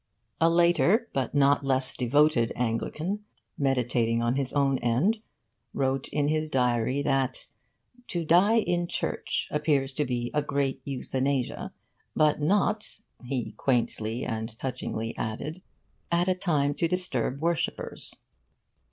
A 0.39 0.49
later 0.49 1.09
but 1.13 1.35
not 1.35 1.63
less 1.63 1.95
devoted 1.95 2.51
Anglican, 2.55 3.23
meditating 3.55 4.19
on 4.19 4.35
his 4.35 4.51
own 4.51 4.79
end, 4.79 5.19
wrote 5.75 6.07
in 6.07 6.27
his 6.27 6.49
diary 6.49 7.03
that 7.03 7.45
'to 8.07 8.25
die 8.25 8.57
in 8.57 8.87
church 8.87 9.47
appears 9.51 9.93
to 9.93 10.03
be 10.05 10.31
a 10.33 10.41
great 10.41 10.81
euthanasia, 10.85 11.71
but 12.15 12.41
not,' 12.41 12.99
he 13.23 13.51
quaintly 13.57 14.25
and 14.25 14.57
touchingly 14.57 15.15
added, 15.17 15.61
'at 16.11 16.27
a 16.27 16.33
time 16.33 16.73
to 16.73 16.87
disturb 16.87 17.39
worshippers. 17.39 18.15